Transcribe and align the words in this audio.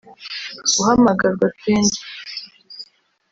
guhamagarwa 0.75 1.47
kenshi 1.61 2.01